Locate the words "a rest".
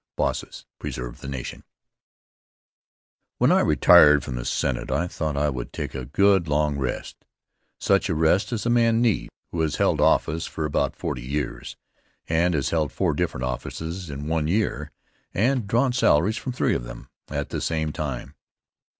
8.09-8.51